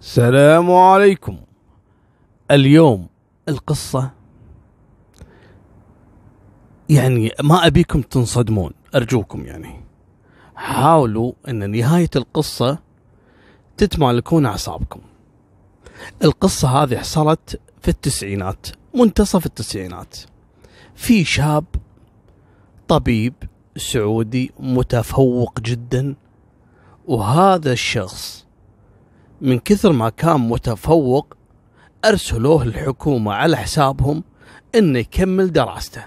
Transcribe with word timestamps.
السلام 0.00 0.72
عليكم. 0.72 1.38
اليوم 2.50 3.08
القصة 3.48 4.10
يعني 6.88 7.32
ما 7.42 7.66
أبيكم 7.66 8.02
تنصدمون 8.02 8.70
أرجوكم 8.94 9.46
يعني. 9.46 9.84
حاولوا 10.54 11.32
أن 11.48 11.70
نهاية 11.70 12.10
القصة 12.16 12.78
تتمالكون 13.76 14.46
أعصابكم. 14.46 15.00
القصة 16.24 16.68
هذه 16.68 16.96
حصلت 16.96 17.60
في 17.80 17.88
التسعينات 17.88 18.66
منتصف 18.94 19.46
التسعينات. 19.46 20.16
في 20.94 21.24
شاب 21.24 21.64
طبيب 22.88 23.34
سعودي 23.76 24.52
متفوق 24.60 25.60
جدا 25.60 26.14
وهذا 27.06 27.72
الشخص 27.72 28.47
من 29.40 29.58
كثر 29.58 29.92
ما 29.92 30.08
كان 30.08 30.40
متفوق 30.40 31.34
أرسلوه 32.04 32.62
الحكومة 32.62 33.32
على 33.32 33.56
حسابهم 33.56 34.24
إنه 34.74 34.98
يكمل 34.98 35.52
دراسته. 35.52 36.04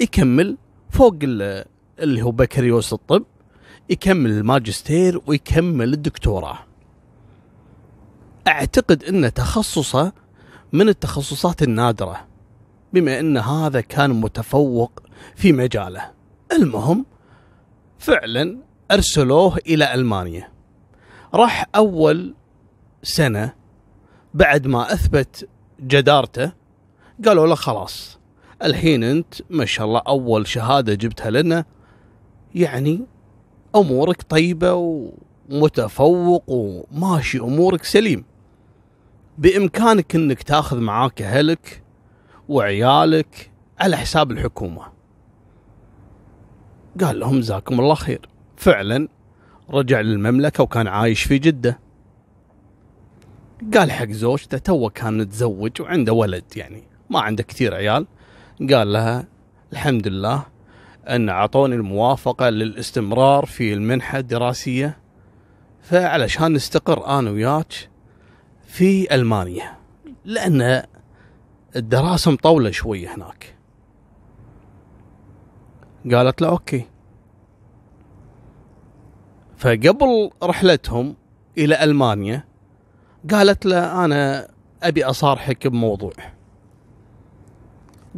يكمل 0.00 0.56
فوق 0.90 1.14
اللي 1.22 2.22
هو 2.22 2.30
بكالوريوس 2.30 2.92
الطب 2.92 3.24
يكمل 3.90 4.30
الماجستير 4.30 5.20
ويكمل 5.26 5.92
الدكتوراه. 5.92 6.58
أعتقد 8.48 9.04
إن 9.04 9.32
تخصصه 9.34 10.12
من 10.72 10.88
التخصصات 10.88 11.62
النادرة 11.62 12.26
بما 12.92 13.20
إن 13.20 13.36
هذا 13.36 13.80
كان 13.80 14.10
متفوق 14.10 15.02
في 15.36 15.52
مجاله. 15.52 16.10
المهم 16.52 17.06
فعلا 17.98 18.58
أرسلوه 18.90 19.58
إلى 19.66 19.94
ألمانيا. 19.94 20.48
راح 21.34 21.66
أول 21.74 22.34
سنة 23.06 23.52
بعد 24.34 24.66
ما 24.66 24.92
أثبت 24.92 25.48
جدارته 25.80 26.52
قالوا 27.24 27.46
له 27.46 27.54
خلاص 27.54 28.18
الحين 28.64 29.04
أنت 29.04 29.34
ما 29.50 29.64
شاء 29.64 29.86
الله 29.86 30.02
أول 30.08 30.46
شهادة 30.46 30.94
جبتها 30.94 31.30
لنا 31.30 31.64
يعني 32.54 33.06
أمورك 33.76 34.22
طيبة 34.22 34.72
ومتفوق 35.50 36.44
وماشي 36.46 37.38
أمورك 37.38 37.84
سليم. 37.84 38.24
بإمكانك 39.38 40.14
أنك 40.14 40.42
تأخذ 40.42 40.80
معاك 40.80 41.22
أهلك 41.22 41.82
وعيالك 42.48 43.50
على 43.78 43.96
حساب 43.96 44.30
الحكومة. 44.30 44.82
قال 47.00 47.20
لهم 47.20 47.40
جزاكم 47.40 47.80
الله 47.80 47.94
خير. 47.94 48.28
فعلا 48.56 49.08
رجع 49.70 50.00
للمملكة 50.00 50.62
وكان 50.62 50.86
عايش 50.86 51.22
في 51.22 51.38
جدة. 51.38 51.85
قال 53.74 53.92
حق 53.92 54.10
زوجته 54.10 54.58
تو 54.58 54.90
كان 54.90 55.18
متزوج 55.18 55.82
وعنده 55.82 56.12
ولد 56.12 56.44
يعني. 56.56 56.82
ما 57.10 57.20
عنده 57.20 57.42
كثير 57.42 57.74
عيال. 57.74 58.06
قال 58.72 58.92
لها 58.92 59.26
الحمد 59.72 60.08
لله 60.08 60.46
أن 61.08 61.28
أعطوني 61.28 61.74
الموافقة 61.74 62.48
للاستمرار 62.48 63.46
في 63.46 63.74
المنحة 63.74 64.18
الدراسية. 64.18 64.98
فعلشان 65.82 66.52
نستقر 66.52 67.18
أنا 67.18 67.30
وياك 67.30 67.90
في 68.66 69.14
ألمانيا. 69.14 69.76
لأن 70.24 70.82
الدراسة 71.76 72.30
مطولة 72.30 72.70
شوية 72.70 73.14
هناك. 73.14 73.56
قالت 76.12 76.42
له 76.42 76.48
أوكي. 76.48 76.84
فقبل 79.56 80.30
رحلتهم 80.42 81.16
إلى 81.58 81.84
ألمانيا 81.84 82.44
قالت 83.30 83.66
له 83.66 84.04
أنا 84.04 84.48
أبي 84.82 85.04
أصارحك 85.04 85.66
بموضوع. 85.66 86.12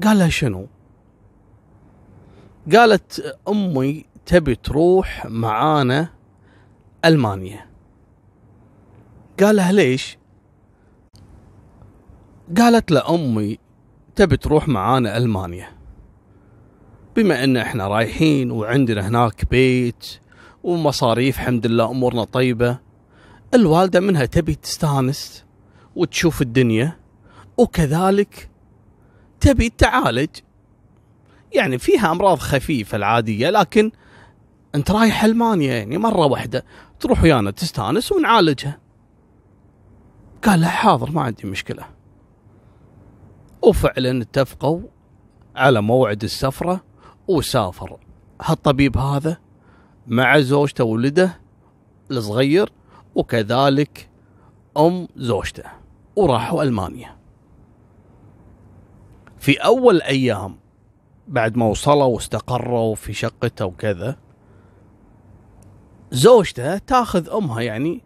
قال 0.04 0.18
لها 0.18 0.28
شنو؟ 0.28 0.66
قالت 2.72 3.36
أمي 3.48 4.04
تبي 4.26 4.54
تروح 4.54 5.26
معانا 5.26 6.08
ألمانيا. 7.04 7.66
قال 9.40 9.56
لها 9.56 9.72
ليش؟ 9.72 10.18
قالت 12.58 12.90
له 12.90 13.14
أمي 13.14 13.58
تبي 14.16 14.36
تروح 14.36 14.68
معانا 14.68 15.16
ألمانيا. 15.16 15.68
بما 17.16 17.44
إن 17.44 17.56
إحنا 17.56 17.88
رايحين 17.88 18.50
وعندنا 18.50 19.08
هناك 19.08 19.50
بيت 19.50 20.20
ومصاريف 20.62 21.38
الحمد 21.38 21.66
لله 21.66 21.90
أمورنا 21.90 22.24
طيبة 22.24 22.78
الوالدة 23.54 24.00
منها 24.00 24.24
تبي 24.24 24.54
تستانس 24.54 25.44
وتشوف 25.96 26.42
الدنيا 26.42 26.98
وكذلك 27.56 28.50
تبي 29.40 29.68
تعالج. 29.68 30.28
يعني 31.52 31.78
فيها 31.78 32.12
أمراض 32.12 32.38
خفيفة 32.38 32.96
العادية 32.96 33.50
لكن 33.50 33.90
أنت 34.74 34.90
رايح 34.90 35.24
ألمانيا 35.24 35.74
يعني 35.74 35.98
مرة 35.98 36.26
واحدة 36.26 36.64
تروح 37.00 37.22
ويانا 37.22 37.50
تستانس 37.50 38.12
ونعالجها. 38.12 38.78
قال 40.44 40.60
له 40.60 40.68
حاضر 40.68 41.10
ما 41.10 41.22
عندي 41.22 41.46
مشكلة. 41.46 41.84
وفعلا 43.62 44.22
اتفقوا 44.22 44.80
على 45.56 45.82
موعد 45.82 46.24
السفرة 46.24 46.84
وسافر. 47.28 47.98
هالطبيب 48.42 48.98
هذا 48.98 49.38
مع 50.06 50.40
زوجته 50.40 50.84
وولده 50.84 51.40
الصغير 52.10 52.72
وكذلك 53.18 54.08
أم 54.76 55.08
زوجته 55.16 55.64
وراحوا 56.16 56.62
ألمانيا. 56.62 57.16
في 59.38 59.56
أول 59.56 60.02
أيام 60.02 60.56
بعد 61.28 61.56
ما 61.56 61.66
وصلوا 61.66 62.04
واستقروا 62.04 62.94
في 62.94 63.12
شقته 63.12 63.64
وكذا 63.64 64.16
زوجته 66.10 66.78
تاخذ 66.78 67.30
أمها 67.30 67.60
يعني 67.60 68.02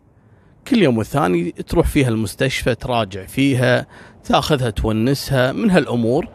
كل 0.69 0.83
يوم 0.83 0.99
والثاني 0.99 1.51
تروح 1.51 1.87
فيها 1.87 2.09
المستشفى 2.09 2.75
تراجع 2.75 3.27
فيها 3.27 3.87
تاخذها 4.25 4.71
تونسها 4.71 5.53
من 5.53 5.71
هالأمور 5.71 6.29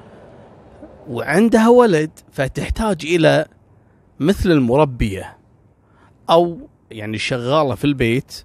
وعندها 1.10 1.70
ولد 1.70 2.12
فتحتاج 2.32 3.06
إلى 3.06 3.46
مثل 4.20 4.52
المربية 4.52 5.38
أو 6.30 6.70
يعني 6.92 7.18
شغالة 7.18 7.76
في 7.76 7.86
البيت. 7.86 8.44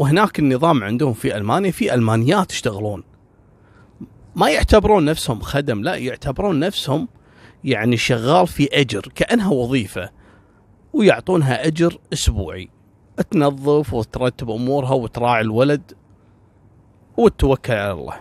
وهناك 0.00 0.38
النظام 0.38 0.84
عندهم 0.84 1.12
في 1.12 1.36
ألمانيا 1.36 1.70
في 1.70 1.94
ألمانيات 1.94 2.52
يشتغلون. 2.52 3.04
ما 4.36 4.50
يعتبرون 4.50 5.04
نفسهم 5.04 5.40
خدم 5.40 5.82
لا 5.82 5.94
يعتبرون 5.94 6.58
نفسهم 6.58 7.08
يعني 7.64 7.96
شغال 7.96 8.46
في 8.46 8.68
أجر 8.72 9.00
كأنها 9.14 9.48
وظيفة 9.48 10.10
ويعطونها 10.92 11.66
أجر 11.66 11.98
أسبوعي. 12.12 12.68
تنظف 13.30 13.94
وترتب 13.94 14.50
أمورها 14.50 14.92
وتراعي 14.92 15.40
الولد 15.40 15.92
وتتوكل 17.16 17.72
على 17.72 17.92
الله. 17.92 18.20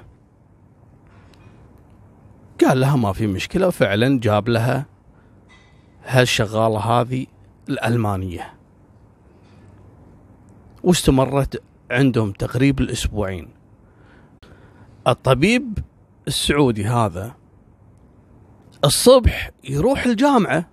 قال 2.66 2.79
لها 2.79 2.96
ما 2.96 3.13
في 3.13 3.28
مشكلة 3.28 3.69
فعلا 3.69 4.19
جاب 4.19 4.50
لها 4.50 4.85
هالشغالة 6.06 6.79
هذه 6.79 7.25
الألمانية. 7.69 8.59
واستمرت 10.84 11.62
عندهم 11.91 12.31
تقريب 12.31 12.79
الأسبوعين. 12.79 13.47
الطبيب 15.07 15.79
السعودي 16.28 16.85
هذا 16.85 17.35
الصبح 18.85 19.51
يروح 19.63 20.06
الجامعة 20.06 20.69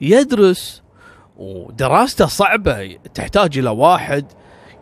يدرس 0.00 0.82
ودراسته 1.36 2.26
صعبة 2.26 2.96
تحتاج 3.14 3.58
إلى 3.58 3.70
واحد 3.70 4.26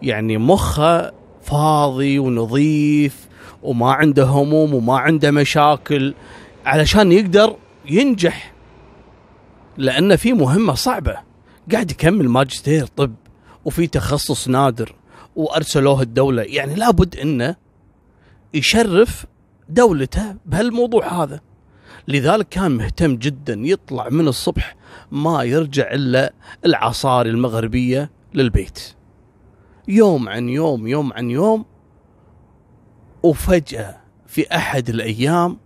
يعني 0.02 0.38
مخه 0.38 1.12
فاضي 1.42 2.19
ونظيف 2.19 3.28
وما 3.62 3.93
عنده 3.93 4.25
هموم 4.25 4.75
وما 4.75 4.99
عنده 4.99 5.31
مشاكل 5.31 6.14
علشان 6.67 7.12
يقدر 7.12 7.56
ينجح 7.90 8.52
لأن 9.76 10.17
في 10.17 10.32
مهمة 10.32 10.75
صعبة. 10.75 11.17
قاعد 11.72 11.90
يكمل 11.90 12.28
ماجستير 12.28 12.87
طب. 12.87 13.14
وفي 13.64 13.87
تخصص 13.87 14.49
نادر 14.49 14.94
وأرسلوه 15.37 16.02
الدولة. 16.02 16.43
يعني 16.43 16.75
لابد 16.75 17.16
إنه 17.16 17.56
يشرف 18.55 19.26
دولته 19.69 20.37
بهالموضوع 20.46 21.22
هذا. 21.22 21.40
لذلك 22.08 22.49
كان 22.49 22.70
مهتم 22.70 23.16
جدا 23.16 23.55
يطلع 23.55 24.08
من 24.08 24.28
الصبح 24.28 24.76
ما 25.12 25.43
يرجع 25.43 25.93
إلا 25.93 26.32
العصاري 26.64 27.31
المغربية 27.31 28.11
للبيت. 28.34 28.94
يوم 29.88 30.28
عن 30.28 30.49
يوم 30.49 30.87
يوم 30.87 31.12
عن 31.12 31.31
يوم 31.31 31.64
وفجأة 33.22 34.00
في 34.26 34.56
أحد 34.56 34.88
الأيام 34.88 35.58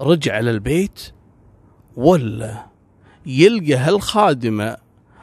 رجع 0.00 0.40
للبيت 0.40 1.12
ولا 1.96 2.66
يلقى 3.26 3.74
هالخادمة 3.74 4.76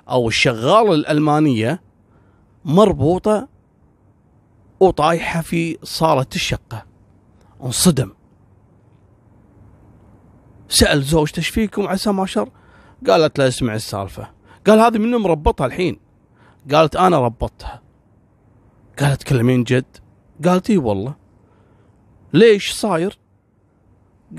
أو 0.09 0.27
الشغالة 0.27 0.93
الألمانية 0.93 1.81
مربوطة 2.65 3.47
وطايحة 4.79 5.41
في 5.41 5.77
صالة 5.83 6.25
الشقة. 6.35 6.85
انصدم. 7.63 8.13
سأل 10.69 11.01
زوجته 11.01 11.37
إيش 11.37 11.49
فيكم 11.49 11.87
عسى 11.87 12.11
ما 12.11 12.25
شر؟ 12.25 12.49
قالت 13.07 13.39
له 13.39 13.47
اسمع 13.47 13.75
السالفة. 13.75 14.31
قال 14.67 14.79
هذه 14.79 14.97
منو 14.97 15.19
مربطها 15.19 15.65
الحين؟ 15.65 15.99
قالت 16.71 16.95
أنا 16.95 17.19
ربطتها. 17.19 17.81
قالت 18.99 19.21
تكلمين 19.21 19.63
جد. 19.63 19.97
قالت 20.45 20.69
إي 20.69 20.77
والله. 20.77 21.15
ليش 22.33 22.71
صاير؟ 22.71 23.19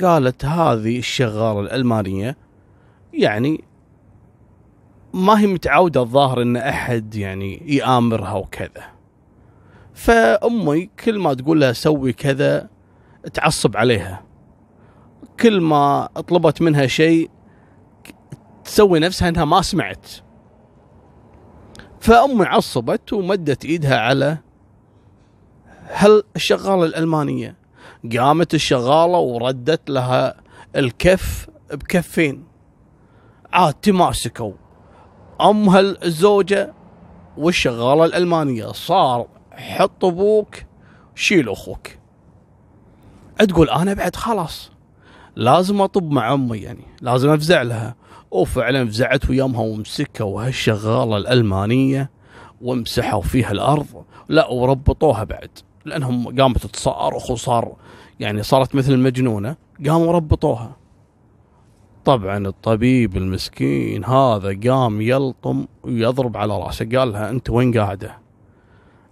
قالت 0.00 0.44
هذه 0.44 0.98
الشغالة 0.98 1.60
الألمانية 1.60 2.36
يعني 3.12 3.64
ما 5.12 5.40
هي 5.40 5.46
متعودة 5.46 6.00
الظاهر 6.00 6.42
إن 6.42 6.56
أحد 6.56 7.14
يعني 7.14 7.76
يآمرها 7.76 8.32
وكذا. 8.32 8.84
فأمي 9.94 10.90
كل 11.04 11.18
ما 11.18 11.34
تقول 11.34 11.60
لها 11.60 11.72
سوي 11.72 12.12
كذا 12.12 12.68
تعصب 13.34 13.76
عليها. 13.76 14.22
كل 15.40 15.60
ما 15.60 16.06
طلبت 16.28 16.62
منها 16.62 16.86
شيء 16.86 17.30
تسوي 18.64 18.98
نفسها 18.98 19.28
إنها 19.28 19.44
ما 19.44 19.62
سمعت. 19.62 20.06
فأمي 22.00 22.44
عصبت 22.44 23.12
ومدت 23.12 23.64
إيدها 23.64 23.98
على 23.98 24.38
هل 25.86 26.22
الشغالة 26.36 26.84
الألمانية. 26.84 27.56
قامت 28.18 28.54
الشغالة 28.54 29.18
وردت 29.18 29.90
لها 29.90 30.34
الكف 30.76 31.48
بكفين. 31.72 32.44
عاد 33.52 33.74
تماسكوا. 33.74 34.52
ام 35.40 35.68
هالزوجه 35.68 36.72
والشغالة 37.36 38.04
الألمانية. 38.04 38.66
صار 38.66 39.26
حط 39.52 40.04
أبوك 40.04 40.56
شيل 41.14 41.48
أخوك. 41.48 41.88
تقول 43.48 43.70
أنا 43.70 43.94
بعد 43.94 44.16
خلاص. 44.16 44.70
لازم 45.36 45.80
أطب 45.80 46.10
مع 46.10 46.34
أمي 46.34 46.58
يعني. 46.58 46.84
لازم 47.00 47.30
أفزع 47.30 47.62
لها. 47.62 47.94
وفعلا 48.30 48.86
فزعت 48.86 49.30
ويامها 49.30 49.60
ومسكوا 49.60 50.46
هالشغاله 50.46 51.16
الألمانية 51.16 52.10
ومسحوا 52.60 53.22
فيها 53.22 53.50
الأرض. 53.50 54.04
لا 54.28 54.46
وربطوها 54.46 55.24
بعد. 55.24 55.50
لأنهم 55.84 56.40
قامت 56.40 56.66
تصارخ 56.66 57.30
وصار 57.30 57.76
يعني 58.20 58.42
صارت 58.42 58.74
مثل 58.74 58.92
المجنونة. 58.92 59.56
قاموا 59.86 60.12
ربطوها. 60.12 60.79
طبعا 62.10 62.46
الطبيب 62.46 63.16
المسكين 63.16 64.04
هذا 64.04 64.60
قام 64.70 65.00
يلطم 65.00 65.66
ويضرب 65.82 66.36
على 66.36 66.58
رأسه 66.58 66.84
قال 66.84 67.12
لها 67.12 67.30
أنت 67.30 67.50
وين 67.50 67.78
قاعدة؟ 67.78 68.18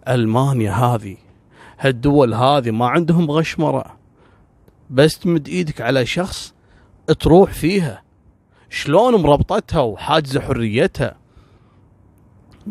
ألمانيا 0.08 0.72
هذه 0.72 1.16
هالدول 1.78 2.34
هذه 2.34 2.70
ما 2.70 2.86
عندهم 2.88 3.30
غشمرة. 3.30 3.96
بس 4.90 5.18
تمد 5.18 5.48
إيدك 5.48 5.80
على 5.80 6.06
شخص 6.06 6.54
تروح 7.20 7.52
فيها. 7.52 8.02
شلون 8.70 9.14
مربطتها 9.14 9.80
وحاجزه 9.80 10.40
حريتها؟ 10.40 11.16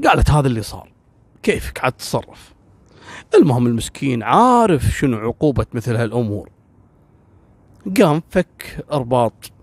قالت 0.04 0.32
هذا 0.32 0.48
اللي 0.48 0.62
صار. 0.62 0.92
كيفك؟ 1.44 1.84
عاد 1.84 1.92
تتصرف 1.92 2.54
المهم 3.36 3.68
المسكين 3.68 4.24
عارف 4.24 4.84
شنو 4.84 5.18
عقوبة 5.18 5.66
مثل 5.74 5.96
هالأمور. 5.96 6.50
قام 8.02 8.24
فك 8.30 8.86
أرباط 8.92 9.57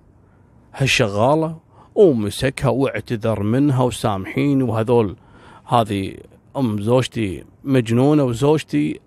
هالشغالة 0.77 1.57
ومسكها 1.95 2.69
واعتذر 2.69 3.43
منها 3.43 3.83
وسامحيني 3.83 4.63
وهذول 4.63 5.17
هذه 5.65 6.17
أم 6.57 6.83
زوجتي 6.83 7.45
مجنونة 7.65 8.25
وزوجتي 8.25 9.01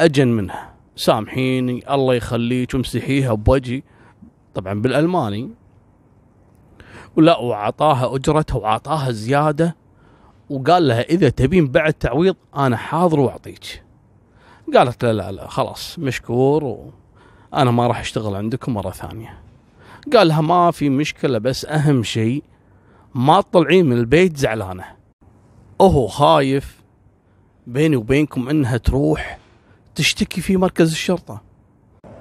أجن 0.00 0.28
منها. 0.28 0.74
سامحيني 0.96 1.94
الله 1.94 2.14
يخليك 2.14 2.74
ومسحيها 2.74 3.34
بوجهي. 3.34 3.82
طبعا 4.54 4.74
بالألماني. 4.74 5.50
ولا 7.16 7.38
وعطاها 7.38 8.16
أجرتها 8.16 8.56
وعطاها 8.56 9.10
زيادة. 9.10 9.76
وقال 10.50 10.88
لها 10.88 11.02
إذا 11.02 11.28
تبين 11.28 11.68
بعد 11.68 11.92
تعويض 11.92 12.36
أنا 12.56 12.76
حاضر 12.76 13.20
وأعطيك. 13.20 13.82
قالت 14.74 15.04
لا 15.04 15.12
لا 15.12 15.32
لا 15.32 15.48
خلاص 15.48 15.98
مشكور 15.98 16.64
وأنا 16.64 17.70
ما 17.70 17.86
راح 17.86 18.00
أشتغل 18.00 18.34
عندكم 18.34 18.74
مرة 18.74 18.90
ثانية. 18.90 19.38
قال 20.16 20.28
لها 20.28 20.40
ما 20.40 20.70
في 20.70 20.88
مشكلة 20.88 21.38
بس 21.38 21.64
أهم 21.64 22.02
شيء 22.02 22.42
ما 23.14 23.40
تطلعين 23.40 23.86
من 23.86 23.98
البيت 23.98 24.36
زعلانة. 24.36 24.84
وهو 25.78 26.06
خايف 26.06 26.82
بيني 27.66 27.96
وبينكم 27.96 28.48
إنها 28.48 28.76
تروح 28.76 29.38
تشتكي 29.94 30.40
في 30.40 30.56
مركز 30.56 30.92
الشرطة. 30.92 31.42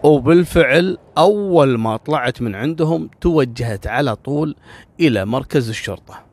وبالفعل 0.04 0.98
أول 1.18 1.78
ما 1.78 1.98
طلعت 1.98 2.42
من 2.42 2.56
عندهم 2.56 3.10
توجهت 3.22 3.88
على 3.88 4.16
طول 4.16 4.56
إلى 5.00 5.26
مركز 5.26 5.70
الشرطة. 5.70 6.24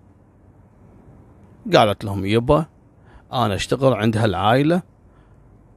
قالت 1.74 2.04
لهم 2.04 2.24
يبا 2.24 2.66
أنا 3.32 3.54
أشتغل 3.54 3.92
عند 3.92 4.16
هالعائلة 4.16 4.82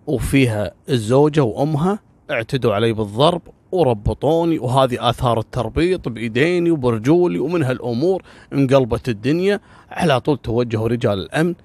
وفيها 0.07 0.71
الزوجة 0.89 1.43
وأمها 1.43 1.99
اعتدوا 2.31 2.73
علي 2.73 2.93
بالضرب 2.93 3.41
وربطوني 3.71 4.59
وهذه 4.59 5.09
آثار 5.09 5.39
التربيط 5.39 6.09
بإيديني 6.09 6.71
وبرجولي 6.71 7.39
ومن 7.39 7.63
هالأمور 7.63 8.23
انقلبت 8.53 9.09
الدنيا 9.09 9.59
على 9.91 10.19
طول 10.19 10.37
توجهوا 10.37 10.87
رجال 10.87 11.19
الأمن 11.19 11.55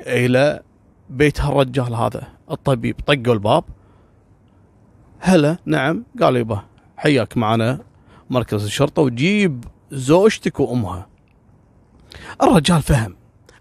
إلى 0.00 0.62
بيت 1.10 1.40
هالرجال 1.40 1.94
هذا 1.94 2.28
الطبيب. 2.50 2.96
طقوا 3.06 3.34
الباب. 3.34 3.64
هلا 5.20 5.56
نعم. 5.66 6.04
قال 6.22 6.36
يبا 6.36 6.62
حياك 6.96 7.36
معنا 7.36 7.78
مركز 8.30 8.64
الشرطة 8.64 9.02
وجيب 9.02 9.64
زوجتك 9.92 10.60
وأمها. 10.60 11.06
الرجال 12.42 12.82
فهم. 12.82 13.16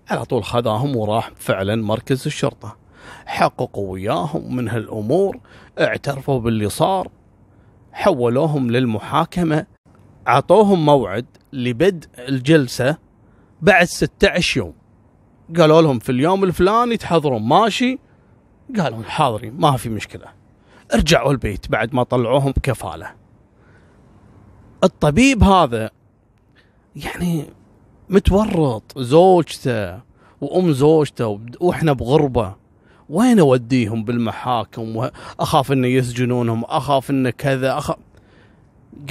على 0.10 0.26
طول 0.26 0.44
خذاهم 0.44 0.96
وراح 0.96 1.32
فعلا 1.36 1.76
مركز 1.76 2.26
الشرطة. 2.26 2.78
حققوا 3.26 3.92
وياهم 3.92 4.56
من 4.56 4.70
هالأمور 4.70 5.40
اعترفوا 5.80 6.40
باللي 6.40 6.70
صار. 6.70 7.08
حولوهم 7.94 8.72
للمحاكمة 8.72 9.66
عطوهم 10.28 10.86
موعد 10.86 11.26
لبدء 11.54 12.08
الجلسة 12.20 12.98
بعد 13.62 13.86
16 13.86 14.58
يوم. 14.58 14.74
قالوا 15.58 15.82
لهم 15.82 16.00
في 16.00 16.12
اليوم 16.12 16.44
الفلاني 16.44 16.98
تحضرون 16.98 17.42
ماشي؟ 17.42 18.00
قالوا 18.78 19.04
حاضرين 19.04 19.54
ما 19.54 19.78
في 19.78 19.90
مشكلة. 19.90 20.26
رجعوا 20.96 21.32
البيت 21.32 21.72
بعد 21.72 21.96
ما 21.96 22.04
طلعوهم 22.04 22.52
بكفالة. 22.52 23.12
الطبيب 24.84 25.44
هذا 25.44 25.90
يعني 26.96 27.46
متورط 28.10 29.00
زوجته 29.00 30.02
وأم 30.42 30.72
زوجته 30.72 31.40
وإحنا 31.60 31.94
بغربة. 31.94 32.56
وين 33.12 33.40
أوديهم 33.40 34.04
بالمحاكم؟ 34.04 34.96
واخاف 34.96 35.72
انه 35.72 35.88
يسجنونهم 35.88 36.64
أخاف 36.64 37.10
انه 37.10 37.30
كذا 37.30 37.78
أخاف. 37.78 37.98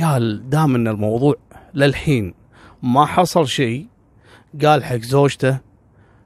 قال 0.02 0.50
دام 0.50 0.74
إن 0.74 0.88
الموضوع 0.88 1.34
للحين 1.74 2.34
ما 2.82 3.06
حصل 3.06 3.48
شيء 3.48 3.86
قال 4.64 4.84
حق 4.84 4.96
زوجته 4.96 5.58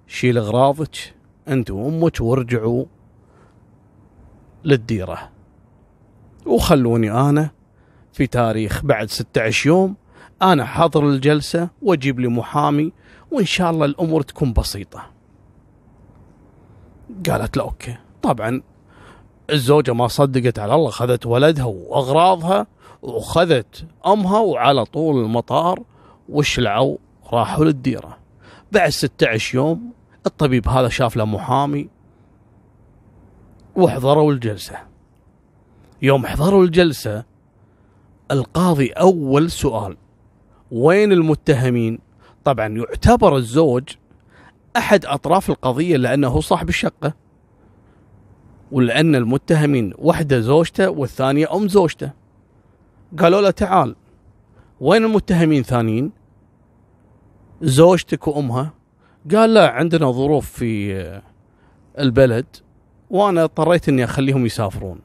شيل 0.06 0.38
أغراضك 0.38 1.14
أنت 1.48 1.70
وأمك 1.70 2.20
وارجعوا 2.20 2.84
للديرة. 4.64 5.30
وخلوني 6.46 7.10
أنا 7.10 7.50
في 8.12 8.26
تاريخ 8.26 8.84
بعد 8.84 9.10
16 9.10 9.66
يوم 9.66 9.96
أنا 10.42 10.64
حاضر 10.64 11.08
الجلسة 11.08 11.68
وأجيب 11.82 12.20
لي 12.20 12.28
محامي 12.28 12.92
وإن 13.30 13.44
شاء 13.44 13.70
الله 13.70 13.86
الأمور 13.86 14.22
تكون 14.22 14.52
بسيطة. 14.52 15.13
قالت 17.30 17.56
له 17.56 17.62
أوكي. 17.62 17.96
طبعا 18.22 18.62
الزوجة 19.50 19.94
ما 19.94 20.08
صدقت 20.08 20.58
على 20.58 20.74
الله 20.74 20.90
خذت 20.90 21.26
ولدها 21.26 21.64
وأغراضها 21.64 22.66
وخذت 23.02 23.86
أمها 24.06 24.38
وعلى 24.38 24.84
طول 24.84 25.24
المطار 25.24 25.82
وشلعوا 26.28 26.96
راحوا 27.32 27.64
للديرة. 27.64 28.18
بعد 28.72 28.90
16 28.90 29.54
يوم 29.54 29.92
الطبيب 30.26 30.68
هذا 30.68 30.88
شاف 30.88 31.16
له 31.16 31.24
محامي 31.24 31.88
وحضروا 33.76 34.32
الجلسة. 34.32 34.76
يوم 36.02 36.26
حضروا 36.26 36.64
الجلسة 36.64 37.24
القاضي 38.30 38.88
أول 38.88 39.50
سؤال 39.50 39.96
وين 40.70 41.12
المتهمين؟ 41.12 41.98
طبعا 42.44 42.66
يعتبر 42.66 43.36
الزوج 43.36 43.88
أحد 44.76 45.04
أطراف 45.06 45.50
القضية 45.50 45.96
لأنه 45.96 46.40
صاحب 46.40 46.68
الشقة 46.68 47.14
ولأن 48.72 49.14
المتهمين 49.14 49.92
واحدة 49.98 50.40
زوجته 50.40 50.90
والثانية 50.90 51.56
أم 51.56 51.68
زوجته. 51.68 52.10
قالوا 53.18 53.40
له 53.40 53.50
تعال 53.50 53.96
وين 54.80 55.04
المتهمين 55.04 55.62
ثانيين؟ 55.62 56.10
زوجتك 57.62 58.28
وأمها؟ 58.28 58.72
قال 59.34 59.54
لا 59.54 59.70
عندنا 59.70 60.10
ظروف 60.10 60.50
في 60.50 61.20
البلد 61.98 62.46
وأنا 63.10 63.44
اضطريت 63.44 63.88
إني 63.88 64.04
أخليهم 64.04 64.46
يسافرون. 64.46 65.00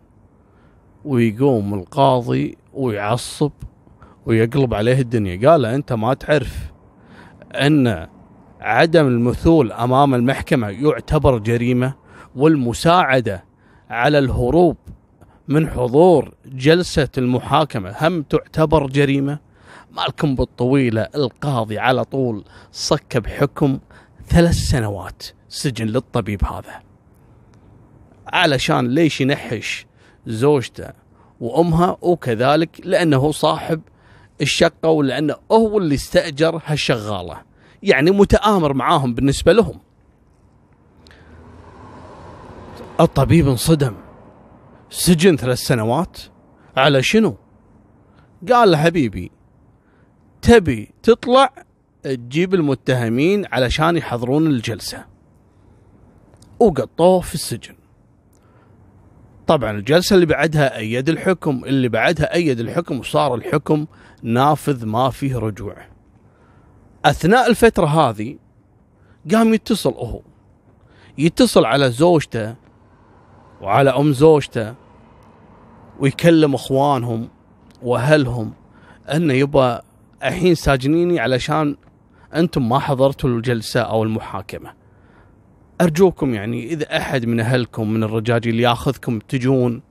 ويقوم 1.06 1.74
القاضي 1.74 2.58
ويعصب 2.74 3.52
ويقلب 4.26 4.74
عليه 4.74 5.00
الدنيا. 5.00 5.50
قال 5.50 5.66
أنت 5.66 5.94
ما 5.94 6.14
تعرف 6.14 6.72
أن 7.56 8.08
عدم 8.60 9.08
المثول 9.08 9.72
أمام 9.72 10.16
المحكمة 10.16 10.70
يعتبر 10.70 11.38
جريمة 11.38 11.94
والمساعدة 12.36 13.44
على 13.90 14.20
الهروب 14.20 14.78
من 15.48 15.70
حضور 15.70 16.34
جلسة 16.46 17.08
المحاكمة 17.18 17.96
هم 18.02 18.22
تعتبر 18.22 18.88
جريمة؟ 18.88 19.40
مالكم 19.92 20.36
بالطويلة 20.36 21.08
القاضي 21.16 21.80
على 21.80 22.04
طول 22.04 22.44
صك 22.72 23.18
بحكم 23.18 23.80
ثلاث 24.28 24.56
سنوات 24.56 25.24
سجن 25.50 25.86
للطبيب 25.86 26.46
هذا. 26.46 26.82
علشان 28.28 28.88
ليش 28.88 29.22
ينحش 29.22 29.86
زوجته 30.28 30.90
وأمها 31.40 31.98
وكذلك؟ 32.02 32.82
لأنه 32.84 33.32
صاحب 33.32 33.82
الشقة 34.42 34.90
ولأنه 34.90 35.36
هو 35.52 35.78
اللي 35.78 35.96
استأجر 35.96 36.62
هالشغالة. 36.66 37.49
يعني 37.84 38.12
متآمر 38.12 38.74
معاهم 38.74 39.14
بالنسبة 39.14 39.54
لهم. 39.54 39.80
الطبيب 43.00 43.48
انصدم. 43.48 43.96
سجن 44.90 45.36
ثلاث 45.36 45.58
سنوات. 45.58 46.18
على 46.78 47.04
شنو؟ 47.04 47.36
قال 48.52 48.72
له 48.72 48.78
حبيبي 48.78 49.32
تبي 50.42 50.92
تطلع 51.04 51.54
تجيب 52.04 52.54
المتهمين 52.54 53.46
علشان 53.52 53.98
يحضرون 53.98 54.48
الجلسة. 54.48 55.06
وقطوه 56.60 57.22
في 57.22 57.36
السجن. 57.36 57.76
طبعا 59.48 59.72
الجلسة 59.72 60.14
اللي 60.14 60.26
بعدها 60.26 60.78
أيد 60.78 61.10
الحكم 61.10 61.66
اللي 61.66 61.90
بعدها 61.90 62.34
أيد 62.34 62.60
الحكم 62.60 63.00
وصار 63.00 63.36
الحكم 63.36 63.86
نافذ 64.24 64.86
ما 64.86 65.10
فيه 65.10 65.38
رجوع. 65.38 65.76
أثناء 67.06 67.50
الفترة 67.50 67.86
هذه 67.86 68.38
قام 69.32 69.54
يتصل 69.54 69.94
هو 69.94 70.22
يتصل 71.18 71.66
على 71.66 71.92
زوجته 71.92 72.56
وعلى 73.62 73.90
أم 73.90 74.14
زوجته 74.14 74.76
ويكلم 76.00 76.54
إخوانهم 76.54 77.30
وأهلهم 77.84 78.54
انه 79.14 79.34
يبا 79.34 79.82
الحين 80.24 80.56
ساجنيني 80.56 81.20
علشان 81.20 81.76
أنتم 82.36 82.70
ما 82.70 82.80
حضرتوا 82.80 83.30
الجلسة 83.30 83.82
أو 83.82 84.04
المحاكمة. 84.04 84.74
أرجوكم 85.82 86.34
يعني 86.34 86.64
إذا 86.64 86.98
أحد 86.98 87.26
من 87.26 87.40
أهلكم 87.40 87.90
من 87.90 88.04
الرجاجيل 88.04 88.60
ياخذكم 88.60 89.20
تجون 89.20 89.82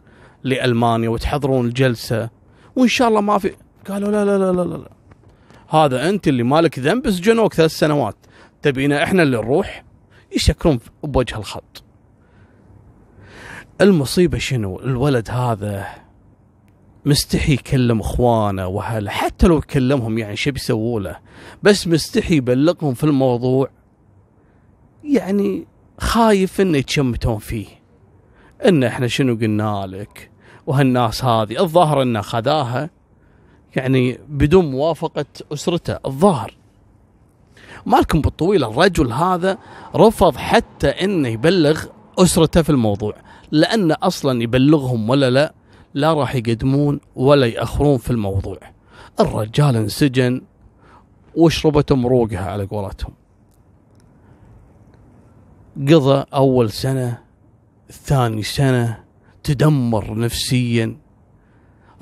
لألمانيا 0.44 1.08
وتحضرون 1.08 1.66
الجلسة 1.66 2.30
وإن 2.76 2.88
شاء 2.88 3.08
الله 3.08 3.20
ما 3.20 3.38
في. 3.38 3.54
قالوا 3.88 4.10
لا 4.10 4.24
لا 4.24 4.38
لا 4.38 4.52
لا 4.52 4.76
لا. 4.76 4.97
هذا 5.68 6.08
أنت 6.08 6.28
اللي 6.28 6.42
مالك 6.42 6.78
ذنب 6.78 7.10
سجنوك 7.10 7.54
ثلاث 7.54 7.70
سنوات. 7.70 8.16
تبينا 8.62 9.02
إحنا 9.02 9.22
اللي 9.22 9.36
نروح 9.36 9.84
يشكرون 10.36 10.80
بوجه 11.02 11.36
الخط. 11.36 11.82
المصيبة 13.80 14.38
شنو؟ 14.38 14.80
الولد 14.80 15.30
هذا 15.30 15.86
مستحي 17.04 17.52
يكلم 17.52 18.00
إخوانه 18.00 18.66
واهله 18.66 19.10
حتى 19.10 19.46
لو 19.46 19.60
كلمهم 19.60 20.18
يعني 20.18 20.36
شو 20.36 20.50
بيسووا 20.50 21.00
له؟ 21.00 21.18
بس 21.62 21.88
مستحي 21.88 22.36
يبلغهم 22.36 22.94
في 22.94 23.04
الموضوع. 23.04 23.70
يعني 25.04 25.66
خايف 25.98 26.60
إنه 26.60 26.78
يتشمتون 26.78 27.38
فيه. 27.38 27.66
إن 28.64 28.84
إحنا 28.84 29.06
شنو 29.06 29.34
قلنا 29.34 29.86
لك؟ 29.86 30.30
وهالناس 30.66 31.24
هذه 31.24 31.60
الظاهر 31.62 32.02
إنه 32.02 32.20
خذاها 32.20 32.90
يعني 33.76 34.18
بدون 34.28 34.70
موافقة 34.70 35.26
أسرته 35.52 35.98
الظاهر. 36.06 36.54
مالكم 37.86 38.20
بالطويل 38.20 38.64
الرجل 38.64 39.12
هذا 39.12 39.58
رفض 39.96 40.36
حتى 40.36 40.88
إنه 40.88 41.28
يبلغ 41.28 41.84
أسرته 42.18 42.62
في 42.62 42.70
الموضوع 42.70 43.14
لأن 43.52 43.92
أصلا 43.92 44.42
يبلغهم 44.42 45.10
ولا 45.10 45.30
لا 45.30 45.54
لا 45.94 46.14
راح 46.14 46.34
يقدمون 46.34 47.00
ولا 47.16 47.46
يأخرون 47.46 47.98
في 47.98 48.10
الموضوع. 48.10 48.58
الرجال 49.20 49.76
انسجن 49.76 50.42
وشربت 51.36 51.92
مروقها 51.92 52.50
على 52.50 52.64
قولتهم. 52.64 53.12
قضى 55.78 56.24
أول 56.34 56.70
سنة 56.70 57.18
ثاني 57.90 58.42
سنة 58.42 59.04
تدمر 59.42 60.18
نفسيا. 60.18 60.96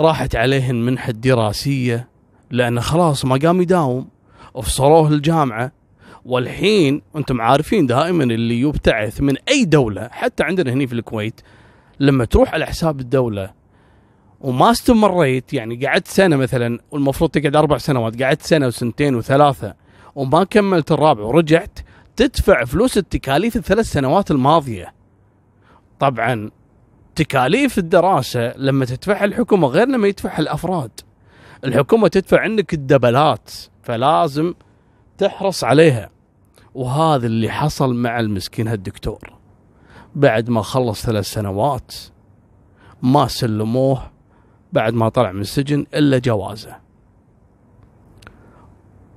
راحت 0.01 0.37
عليه 0.37 0.71
المنحة 0.71 1.11
الدراسية 1.11 2.09
لأنه 2.51 2.81
خلاص 2.81 3.25
ما 3.25 3.37
قام 3.37 3.61
يداوم 3.61 4.09
افصلوه 4.57 5.09
الجامعة. 5.09 5.73
والحين 6.25 7.03
أنتم 7.17 7.41
عارفين 7.41 7.87
دائما 7.87 8.25
اللي 8.25 8.61
يبتعث 8.61 9.21
من 9.21 9.35
أي 9.49 9.65
دولة 9.65 10.09
حتى 10.13 10.43
عندنا 10.45 10.73
هنا 10.73 10.87
في 10.87 10.93
الكويت 10.93 11.41
لما 12.01 12.25
تروح 12.25 12.55
على 12.55 12.67
حساب 12.67 13.01
الدولة. 13.01 13.51
وما 14.41 14.71
استمريت 14.71 15.53
يعني 15.53 15.87
قعدت 15.87 16.09
سنة 16.09 16.37
مثلا 16.37 16.79
والمفروض 16.91 17.31
تقعد 17.31 17.57
أربع 17.57 17.79
سنوات 17.79 18.23
قعدت 18.23 18.43
سنة 18.43 18.67
وسنتين 18.67 19.15
وثلاثة 19.15 19.75
وما 20.15 20.45
كملت 20.45 20.93
الرابع 20.93 21.23
ورجعت 21.23 21.79
تدفع 22.17 22.65
فلوس 22.65 22.99
التكاليف 22.99 23.57
الثلاث 23.57 23.87
سنوات 23.87 24.31
الماضية. 24.31 24.95
طبعا 26.01 26.51
تكاليف 27.17 27.79
الدراسة 27.79 28.57
لما 28.57 28.85
تدفعها 28.85 29.25
الحكومة 29.25 29.69
غير 29.69 29.89
لما 29.89 30.09
يدفعها 30.09 30.39
الأفراد. 30.39 30.91
الحكومة 31.65 32.09
تدفع 32.09 32.41
عندك 32.41 32.75
الدبلات 32.75 33.51
فلازم 33.83 34.55
تحرص 35.19 35.65
عليها. 35.65 36.11
وهذا 36.75 37.27
اللي 37.27 37.51
حصل 37.51 37.95
مع 37.95 38.21
المسكين 38.21 38.69
هالدكتور. 38.69 39.33
بعد 40.15 40.51
ما 40.51 40.63
خلص 40.63 41.07
ثلاث 41.07 41.25
سنوات 41.25 41.95
ما 43.03 43.27
سلموه 43.27 44.11
بعد 44.73 44.95
ما 44.95 45.09
طلع 45.09 45.33
من 45.33 45.41
السجن 45.41 45.87
إلا 45.95 46.19
جوازه. 46.19 46.77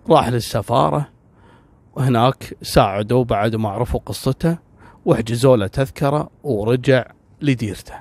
راح 0.09 0.29
للسفارة 0.29 1.09
وهناك 1.95 2.57
ساعدوه 2.61 3.23
بعد 3.23 3.55
ما 3.55 3.69
عرفوا 3.69 3.99
قصته 4.05 4.57
وحجزوا 5.05 5.57
له 5.57 5.67
تذكرة 5.67 6.29
ورجع 6.43 7.05
لديرته. 7.41 7.95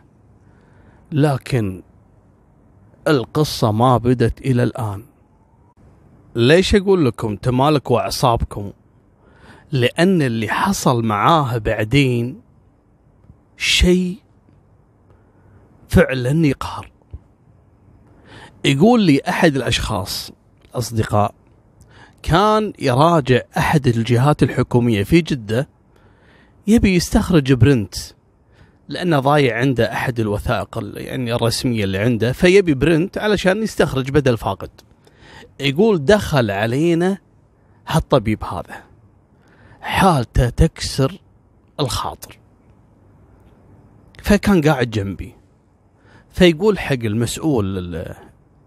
لكن 1.12 1.82
القصة 3.08 3.72
ما 3.72 3.96
بدت 3.96 4.40
إلى 4.40 4.62
الآن. 4.62 5.04
ليش 6.36 6.74
أقول 6.74 7.06
لكم 7.06 7.36
تمالكوا 7.36 8.00
أعصابكم 8.00 8.72
لأن 9.72 10.22
اللي 10.22 10.48
حصل 10.48 11.04
معاه 11.04 11.58
بعدين 11.58 12.40
شيء 13.56 14.16
فعلا 15.88 16.46
يقهر. 16.46 16.90
يقول 18.64 19.02
لي 19.02 19.20
أحد 19.28 19.56
الأشخاص 19.56 20.30
الأصدقاء 20.70 21.34
كان 22.22 22.72
يراجع 22.78 23.40
أحد 23.58 23.86
الجهات 23.86 24.42
الحكومية 24.42 25.02
في 25.02 25.20
جدة 25.20 25.68
يبي 26.66 26.94
يستخرج 26.94 27.52
print. 27.52 27.94
لأنه 28.88 29.18
ضايع 29.18 29.58
عنده 29.58 29.92
أحد 29.92 30.20
الوثائق 30.20 30.92
يعني 30.96 31.34
الرسمية 31.34 31.84
اللي 31.84 31.98
عنده 31.98 32.32
فيبي 32.32 32.74
print 32.74 33.18
علشان 33.18 33.62
يستخرج 33.62 34.10
بدل 34.10 34.36
فاقد. 34.36 34.70
يقول 35.60 36.04
دخل 36.04 36.50
علينا 36.50 37.18
هالطبيب 37.88 38.44
هذا. 38.44 38.82
حالته 39.80 40.48
تكسر 40.48 41.20
الخاطر. 41.80 42.38
فكان 44.22 44.62
قاعد 44.62 44.90
جنبي. 44.90 45.34
فيقول 46.32 46.78
حق 46.78 46.92
المسؤول 46.92 47.96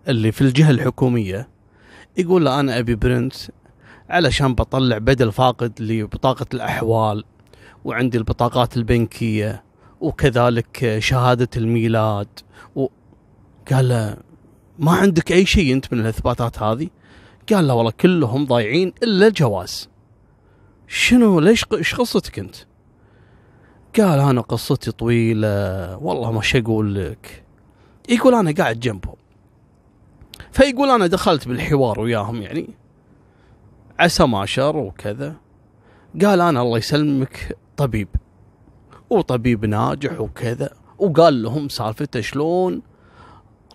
اللي 0.08 0.32
في 0.32 0.42
الجهة 0.42 0.70
الحكومية 0.72 1.48
يقول 2.18 2.46
له 2.46 2.60
أنا 2.60 2.80
أبي 2.80 2.96
برنت 2.96 3.34
علشان 4.10 4.56
بطلع 4.56 4.98
بدل 4.98 5.32
فاقد 5.32 5.82
لبطاقة 5.82 6.46
الأحوال 6.54 7.24
وعندي 7.86 8.18
البطاقات 8.18 8.78
البنكية. 8.78 9.64
وكذلك 10.02 11.00
شهادة 11.00 11.50
الميلاد 11.58 12.28
و... 12.76 12.88
قال 13.72 13.90
له 13.90 14.18
ما 14.80 14.92
عندك 14.92 15.32
أي 15.32 15.46
شيء 15.46 15.74
أنت 15.74 15.94
من 15.94 16.00
الإثباتات 16.00 16.64
هذه؟ 16.64 16.90
قال 17.54 17.68
له 17.68 17.74
والله 17.74 17.92
كلهم 17.92 18.46
ضايعين 18.46 18.94
إلا 19.04 19.28
الجواز. 19.28 19.90
شنو؟ 20.88 21.40
ليش 21.40 21.66
إيش 21.74 21.96
قصتك 21.96 22.40
أنت؟ 22.40 22.56
قال 24.00 24.20
أنا 24.20 24.42
قصتي 24.42 24.92
طويلة 24.92 25.98
والله 25.98 26.32
ما 26.32 26.42
أقول 26.56 26.96
لك. 26.96 27.44
يقول 28.10 28.36
أنا 28.36 28.52
قاعد 28.52 28.80
جنبهم. 28.80 29.16
فيقول 30.52 30.90
أنا 30.90 31.08
دخلت 31.08 31.48
بالحوار 31.48 32.00
وياهم 32.00 32.42
يعني 32.42 32.70
عسى 34.00 34.26
ما 34.26 34.46
شر 34.46 34.78
وكذا. 34.78 35.36
قال 36.22 36.42
أنا 36.42 36.62
الله 36.62 36.78
يسلمك 36.78 37.58
طبيب. 37.78 38.08
وطبيب 39.12 39.66
ناجح 39.66 40.22
وكذا. 40.22 40.70
وقال 40.98 41.44
لهم 41.44 41.70
سالفته 41.70 42.22
شلون 42.22 42.82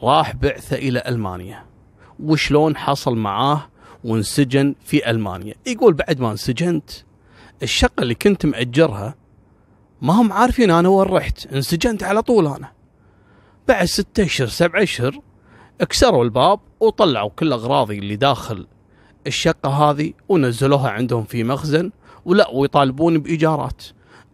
راح 0.03 0.37
بعثة 0.37 0.77
إلى 0.77 1.03
ألمانيا 1.09 1.65
وشلون 2.21 2.77
حصل 2.77 3.17
معاه 3.17 3.69
وانسجن 4.05 4.75
في 4.85 5.11
ألمانيا. 5.11 5.55
يقول 5.67 5.95
بعد 5.95 6.21
ما 6.21 6.31
انسجنت 6.31 6.91
الشقة 7.63 8.03
اللي 8.03 8.15
كنت 8.15 8.47
مأجرها 8.47 9.15
ما 10.03 10.13
هم 10.13 10.33
عارفين 10.33 10.71
أنا 10.71 10.89
وين 10.89 11.09
رحت 11.09 11.47
انسجنت 11.47 12.03
على 12.03 12.23
طول 12.23 12.47
أنا. 12.47 12.73
بعد 13.69 13.85
ستة 13.85 14.25
أشهر 14.25 14.49
سبعة 14.49 14.83
أشهر 14.83 15.21
كسروا 15.89 16.25
الباب 16.25 16.61
وطلعوا 16.81 17.31
كل 17.31 17.53
أغراضي 17.53 17.99
اللي 17.99 18.17
داخل 18.17 18.67
الشقة 19.27 19.69
هذه 19.71 20.13
ونزلوها 20.29 20.91
عندهم 20.91 21.25
في 21.25 21.45
مخزن 21.45 21.91
ولا 22.25 22.51
ويطالبون 22.51 23.19
بإيجارات. 23.19 23.83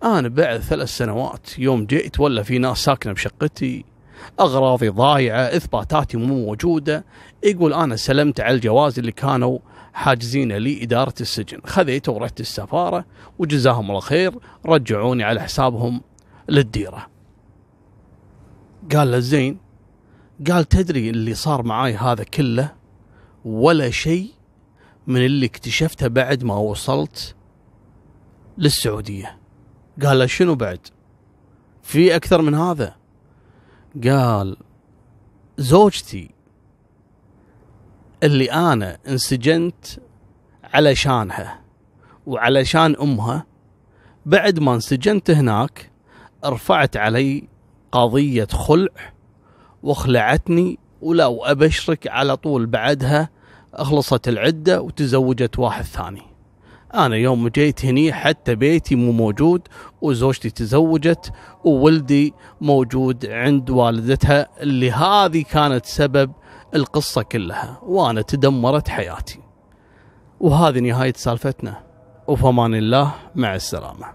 أنا 0.04 0.28
بعد 0.28 0.60
ثلاث 0.60 0.88
سنوات 0.88 1.58
يوم 1.58 1.86
جئت 1.86 2.20
ولا 2.20 2.42
في 2.42 2.58
ناس 2.58 2.78
ساكنة 2.78 3.12
بشقتي 3.12 3.84
أغراضي 4.40 4.88
ضايعة 4.88 5.40
إثباتاتي 5.40 6.16
مو 6.16 6.46
موجودة. 6.46 7.04
يقول 7.44 7.72
أنا 7.72 7.96
سلمت 7.96 8.40
على 8.40 8.54
الجواز 8.54 8.98
اللي 8.98 9.12
كانوا 9.12 9.58
حاجزين 9.92 10.52
لي 10.52 10.82
إدارة 10.82 11.14
السجن. 11.20 11.60
خذيته 11.64 12.12
ورحت 12.12 12.40
السفارة 12.40 13.04
وجزاهم 13.38 13.90
الله 13.90 14.00
خير 14.00 14.34
رجعوني 14.66 15.24
على 15.24 15.40
حسابهم 15.40 16.00
للديرة. 16.48 17.06
قال 18.94 19.10
له 19.10 19.18
زين 19.18 19.58
قال 20.50 20.64
تدري 20.64 21.10
اللي 21.10 21.34
صار 21.34 21.62
معاي 21.62 21.96
هذا 21.96 22.24
كله؟ 22.24 22.72
ولا 23.44 23.90
شيء 23.90 24.30
من 25.06 25.24
اللي 25.26 25.46
اكتشفته 25.46 26.08
بعد 26.08 26.44
ما 26.44 26.56
وصلت 26.56 27.34
للسعودية. 28.58 29.41
قال 30.02 30.18
له 30.18 30.26
شنو 30.26 30.54
بعد؟ 30.54 30.78
في 31.82 32.16
أكثر 32.16 32.42
من 32.42 32.54
هذا؟ 32.54 32.94
قال 34.04 34.56
زوجتي 35.58 36.30
اللي 38.22 38.52
أنا 38.52 38.98
انسجنت 39.08 39.86
علشانها 40.64 41.60
وعلشان 42.26 42.96
أمها 42.96 43.46
بعد 44.26 44.58
ما 44.58 44.74
انسجنت 44.74 45.30
هناك 45.30 45.90
رفعت 46.44 46.96
علي 46.96 47.48
قضية 47.92 48.46
خلع 48.46 49.12
وخلعتني 49.82 50.78
ولا 51.02 51.26
وأبشرك 51.26 52.06
على 52.06 52.36
طول 52.36 52.66
بعدها 52.66 53.28
أخلصت 53.74 54.28
العدة 54.28 54.82
وتزوجت 54.82 55.58
واحد 55.58 55.84
ثاني. 55.84 56.31
أنا 56.94 57.16
يوم 57.16 57.48
جيت 57.48 57.84
هني 57.84 58.12
حتى 58.12 58.54
بيتي 58.54 58.94
مو 58.94 59.12
موجود 59.12 59.68
وزوجتي 60.02 60.50
تزوجت 60.50 61.32
وولدي 61.64 62.34
موجود 62.60 63.26
عند 63.26 63.70
والدتها 63.70 64.48
اللي 64.60 64.90
هذه 64.90 65.44
كانت 65.50 65.86
سبب 65.86 66.32
القصة 66.74 67.22
كلها 67.22 67.80
وأنا 67.82 68.22
تدمرت 68.22 68.88
حياتي. 68.88 69.40
وهذه 70.40 70.78
نهاية 70.78 71.12
سالفتنا. 71.16 71.84
وفمان 72.28 72.74
الله 72.74 73.14
مع 73.34 73.54
السلامة. 73.54 74.06